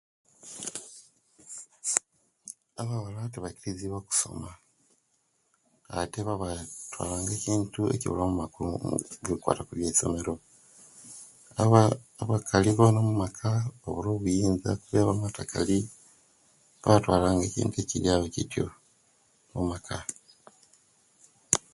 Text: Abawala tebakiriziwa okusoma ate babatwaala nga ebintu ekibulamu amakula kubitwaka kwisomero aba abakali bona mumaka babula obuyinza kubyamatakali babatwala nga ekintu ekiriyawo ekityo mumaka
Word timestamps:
Abawala 2.81 3.31
tebakiriziwa 3.33 3.95
okusoma 3.99 4.51
ate 5.99 6.19
babatwaala 6.27 7.13
nga 7.21 7.33
ebintu 7.37 7.79
ekibulamu 7.95 8.33
amakula 8.33 8.69
kubitwaka 9.19 9.61
kwisomero 9.67 10.33
aba 11.63 11.81
abakali 12.21 12.69
bona 12.77 12.99
mumaka 13.07 13.49
babula 13.81 14.09
obuyinza 14.13 14.69
kubyamatakali 14.81 15.77
babatwala 16.81 17.27
nga 17.33 17.43
ekintu 17.49 17.75
ekiriyawo 17.79 18.23
ekityo 18.29 18.65
mumaka 19.51 19.97